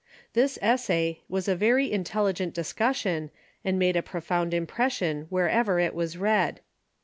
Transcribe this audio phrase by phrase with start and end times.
[0.33, 3.29] This essay was a very intelligent discussion,
[3.63, 6.61] and made a profound impression wherever it was read.